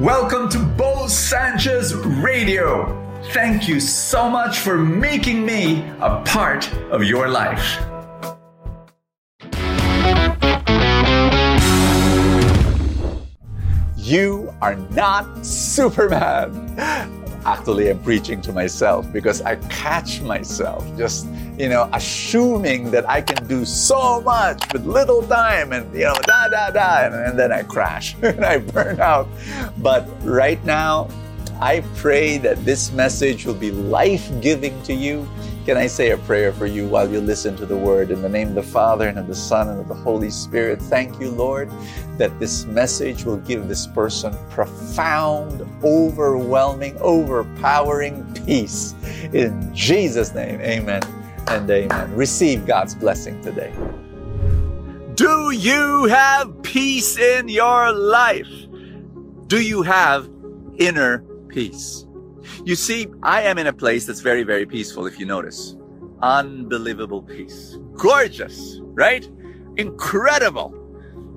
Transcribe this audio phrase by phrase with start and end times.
[0.00, 3.20] Welcome to Bo Sanchez Radio.
[3.34, 7.78] Thank you so much for making me a part of your life.
[13.98, 17.19] You are not Superman.
[17.46, 21.26] Actually, I'm preaching to myself because I catch myself just,
[21.58, 26.14] you know, assuming that I can do so much with little time and, you know,
[26.24, 29.26] da da da, and, and then I crash and I burn out.
[29.78, 31.08] But right now,
[31.60, 35.28] I pray that this message will be life giving to you.
[35.66, 38.10] Can I say a prayer for you while you listen to the word?
[38.10, 40.80] In the name of the Father, and of the Son, and of the Holy Spirit,
[40.82, 41.70] thank you, Lord,
[42.16, 48.94] that this message will give this person profound, overwhelming, overpowering peace.
[49.32, 51.02] In Jesus' name, amen
[51.48, 52.14] and amen.
[52.14, 53.72] Receive God's blessing today.
[55.14, 58.48] Do you have peace in your life?
[59.46, 60.28] Do you have
[60.80, 62.06] inner peace.
[62.64, 65.76] You see, I am in a place that's very, very peaceful, if you notice.
[66.22, 67.78] Unbelievable peace.
[67.94, 69.28] Gorgeous, right?
[69.76, 70.74] Incredible.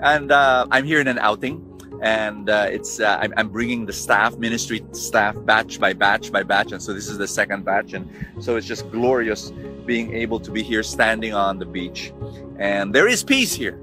[0.01, 1.63] And uh, I'm here in an outing,
[2.01, 6.43] and uh, it's uh, I'm, I'm, bringing the staff, ministry staff, batch by batch by
[6.43, 8.09] batch, and so this is the second batch, and
[8.41, 9.53] so it's just glorious
[9.85, 12.11] being able to be here, standing on the beach,
[12.59, 13.79] and there is peace here.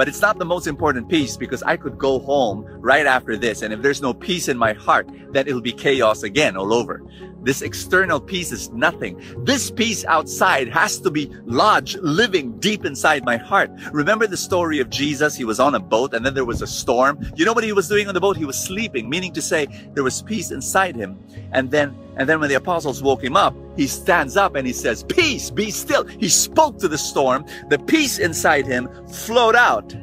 [0.00, 3.60] But it's not the most important peace because I could go home right after this.
[3.60, 7.02] And if there's no peace in my heart, then it'll be chaos again all over.
[7.42, 9.20] This external peace is nothing.
[9.44, 13.70] This peace outside has to be lodged, living deep inside my heart.
[13.92, 15.36] Remember the story of Jesus?
[15.36, 17.18] He was on a boat and then there was a storm.
[17.36, 18.38] You know what he was doing on the boat?
[18.38, 21.18] He was sleeping, meaning to say there was peace inside him.
[21.52, 24.74] And then and then when the apostles woke him up, he stands up and he
[24.74, 26.04] says, Peace, be still.
[26.04, 27.46] He spoke to the storm.
[27.70, 29.94] The peace inside him flowed out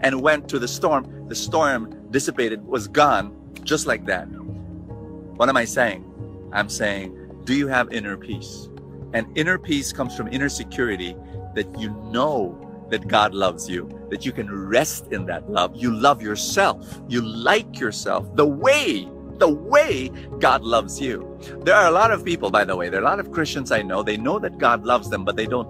[0.00, 1.28] and went to the storm.
[1.28, 4.24] The storm dissipated, was gone, just like that.
[4.24, 6.02] What am I saying?
[6.50, 8.70] I'm saying, do you have inner peace?
[9.12, 11.14] And inner peace comes from inner security
[11.54, 12.56] that you know
[12.88, 15.76] that God loves you, that you can rest in that love.
[15.76, 17.02] You love yourself.
[17.06, 21.26] You like yourself the way the way God loves you.
[21.64, 23.72] There are a lot of people, by the way, there are a lot of Christians
[23.72, 25.68] I know, they know that God loves them, but they don't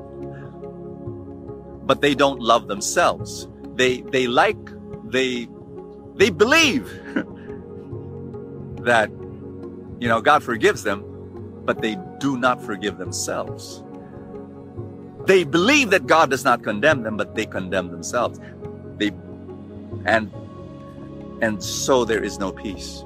[1.87, 3.49] but they don't love themselves.
[3.75, 4.59] They they like
[5.05, 5.49] they
[6.17, 6.85] they believe
[8.83, 9.11] that
[9.99, 11.05] you know God forgives them,
[11.65, 13.83] but they do not forgive themselves.
[15.27, 18.41] They believe that God does not condemn them, but they condemn themselves.
[18.99, 19.13] They
[20.05, 20.31] and
[21.41, 23.05] and so there is no peace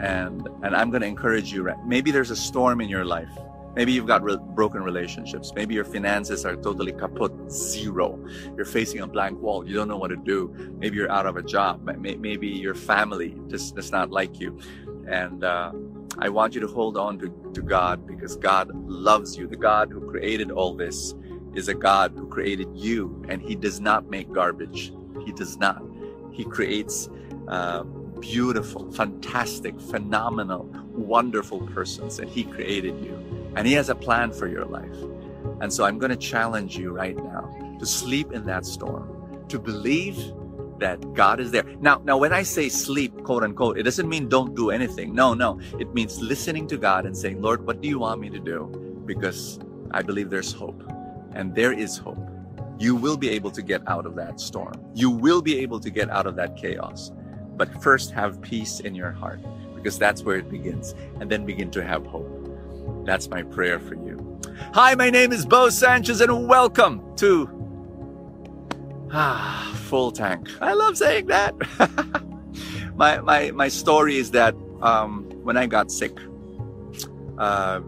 [0.00, 3.30] and and i'm going to encourage you right maybe there's a storm in your life.
[3.74, 5.52] Maybe you've got re- broken relationships.
[5.54, 8.18] Maybe your finances are totally kaput zero.
[8.56, 9.68] You're facing a blank wall.
[9.68, 10.52] You don't know what to do.
[10.78, 11.82] Maybe you're out of a job.
[11.84, 14.58] Maybe your family just does not like you.
[15.06, 15.72] And uh,
[16.18, 19.46] i want you to hold on to, to god because god loves you.
[19.46, 21.14] The god who created all this
[21.54, 24.92] is a god who created you and he does not make garbage.
[25.24, 25.82] He does not.
[26.32, 27.08] He creates
[27.46, 27.84] uh,
[28.20, 33.52] beautiful, fantastic, phenomenal, wonderful persons, and He created you.
[33.56, 34.96] And He has a plan for your life.
[35.60, 39.58] And so I'm going to challenge you right now to sleep in that storm, to
[39.58, 40.16] believe
[40.78, 41.64] that God is there.
[41.80, 45.14] Now, now when I say sleep, quote unquote, it doesn't mean don't do anything.
[45.14, 45.60] No, no.
[45.78, 49.02] It means listening to God and saying, Lord, what do you want me to do?
[49.06, 49.58] Because
[49.90, 50.82] I believe there's hope.
[51.32, 52.18] And there is hope.
[52.78, 54.74] You will be able to get out of that storm.
[54.94, 57.10] You will be able to get out of that chaos.
[57.58, 59.40] But first, have peace in your heart
[59.74, 60.94] because that's where it begins.
[61.18, 62.32] And then begin to have hope.
[63.04, 64.40] That's my prayer for you.
[64.74, 67.50] Hi, my name is Bo Sanchez, and welcome to
[69.12, 70.48] ah, Full Tank.
[70.60, 71.56] I love saying that.
[72.94, 76.16] my, my, my story is that um, when I got sick,
[77.38, 77.80] uh,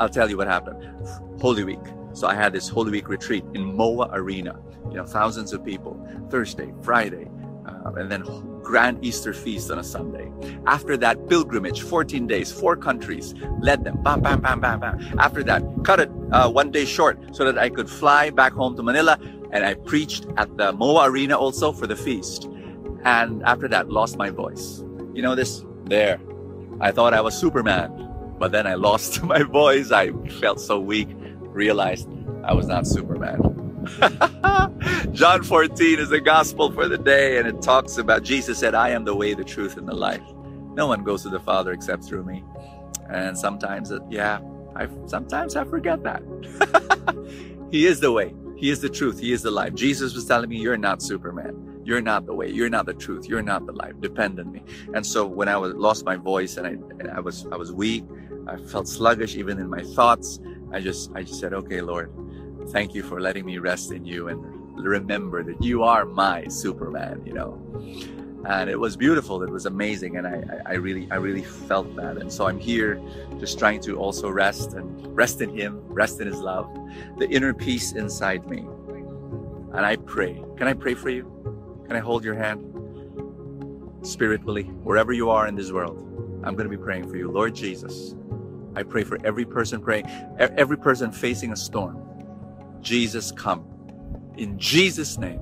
[0.00, 0.84] I'll tell you what happened.
[1.40, 1.78] Holy Week.
[2.14, 4.58] So I had this Holy Week retreat in MOA Arena.
[4.90, 6.04] You know, thousands of people.
[6.30, 7.28] Thursday, Friday,
[7.66, 8.22] uh, and then
[8.68, 10.30] grand Easter feast on a Sunday.
[10.66, 15.18] After that, pilgrimage, 14 days, four countries, led them, bam, bam, bam, bam, bam.
[15.18, 18.76] After that, cut it uh, one day short so that I could fly back home
[18.76, 19.18] to Manila.
[19.52, 22.46] And I preached at the MOA Arena also for the feast.
[23.04, 24.84] And after that, lost my voice.
[25.14, 25.64] You know this?
[25.86, 26.20] There.
[26.78, 27.88] I thought I was Superman,
[28.38, 29.90] but then I lost my voice.
[29.90, 31.08] I felt so weak,
[31.40, 32.06] realized
[32.44, 33.47] I was not Superman.
[35.12, 38.90] John 14 is the gospel for the day, and it talks about Jesus said, I
[38.90, 40.22] am the way, the truth, and the life.
[40.74, 42.44] No one goes to the Father except through me.
[43.08, 44.40] And sometimes, uh, yeah,
[44.76, 46.22] I sometimes I forget that.
[47.70, 49.74] he is the way, He is the truth, He is the life.
[49.74, 51.68] Jesus was telling me, You're not Superman.
[51.88, 52.50] You're not the way.
[52.50, 53.26] You're not the truth.
[53.26, 53.94] You're not the life.
[53.98, 54.62] Depend on me.
[54.92, 57.72] And so when I was lost my voice and I, and I was I was
[57.72, 58.04] weak,
[58.46, 60.38] I felt sluggish even in my thoughts.
[60.70, 62.12] I just I just said, okay, Lord,
[62.70, 64.42] thank you for letting me rest in you and
[64.78, 67.22] remember that you are my Superman.
[67.24, 68.44] You know?
[68.46, 72.18] And it was beautiful it was amazing and I, I, really i really felt that.
[72.18, 73.00] And so i'm here
[73.40, 76.72] just trying to also rest and rest in him rest in his love
[77.18, 78.58] the inner peace inside me.
[79.72, 81.24] And i pray can i pray for you?
[81.86, 82.64] Can i hold your hand?
[84.02, 85.98] Spiritually wherever you are in this world
[86.44, 87.30] i'm going to be praying for you.
[87.30, 88.14] Lord jesus
[88.76, 90.06] i pray for every person praying
[90.38, 92.07] every person facing a storm
[92.82, 93.64] jesus come
[94.36, 95.40] in jesus name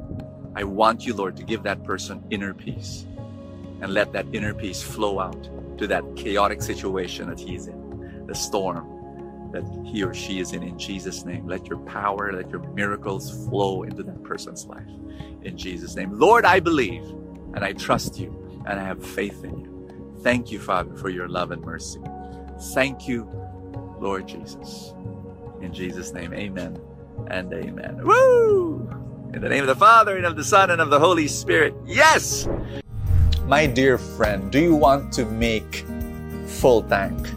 [0.57, 3.05] I want you, Lord, to give that person inner peace
[3.83, 8.35] and let that inner peace flow out to that chaotic situation that he's in, the
[8.35, 8.95] storm
[9.53, 11.47] that he or she is in, in Jesus' name.
[11.47, 14.89] Let your power, let your miracles flow into that person's life
[15.43, 16.19] in Jesus' name.
[16.19, 17.05] Lord, I believe
[17.55, 20.17] and I trust you and I have faith in you.
[20.23, 22.01] Thank you, Father, for your love and mercy.
[22.73, 23.29] Thank you,
[24.01, 24.95] Lord Jesus.
[25.61, 26.81] In Jesus' name, amen
[27.31, 28.01] and amen.
[28.05, 28.89] Woo!
[29.35, 31.75] In the name of the Father, and of the Son, and of the Holy Spirit.
[31.85, 32.49] Yes!
[33.47, 35.85] My dear friend, do you want to make
[36.47, 37.29] full tank?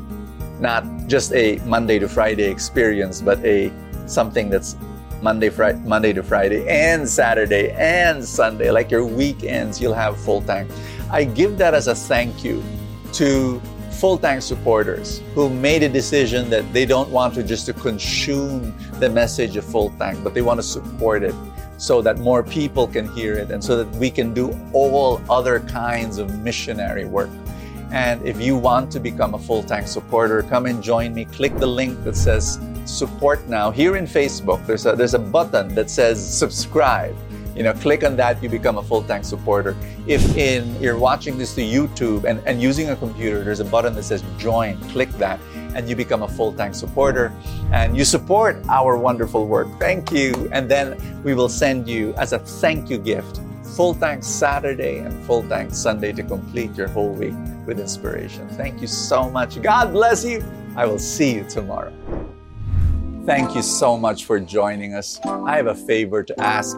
[0.59, 3.71] Not just a Monday to Friday experience, but a
[4.05, 4.75] something that's
[5.21, 10.41] Monday, Friday, Monday to Friday and Saturday and Sunday, like your weekends, you'll have full
[10.41, 10.71] tank.
[11.11, 12.63] I give that as a thank you
[13.13, 13.61] to
[13.99, 18.73] full tank supporters who made a decision that they don't want to just to consume
[18.99, 21.35] the message of full tank, but they want to support it
[21.77, 25.59] so that more people can hear it and so that we can do all other
[25.59, 27.29] kinds of missionary work.
[27.91, 31.25] And if you want to become a full tank supporter, come and join me.
[31.25, 33.69] Click the link that says support now.
[33.69, 37.15] Here in Facebook, there's a, there's a button that says subscribe.
[37.55, 39.75] You know, click on that, you become a full tank supporter.
[40.07, 43.93] If in you're watching this to YouTube and, and using a computer, there's a button
[43.95, 44.79] that says join.
[44.89, 45.39] Click that
[45.75, 47.31] and you become a full tank supporter
[47.71, 49.67] and you support our wonderful work.
[49.79, 50.49] Thank you.
[50.51, 53.41] And then we will send you as a thank you gift
[53.79, 57.35] full tank Saturday and full tank Sunday to complete your whole week
[57.65, 58.47] with inspiration.
[58.49, 59.61] Thank you so much.
[59.61, 60.43] God bless you.
[60.75, 61.93] I will see you tomorrow.
[63.25, 65.19] Thank you so much for joining us.
[65.23, 66.77] I have a favor to ask.